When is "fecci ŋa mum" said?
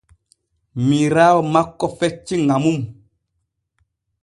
1.97-2.79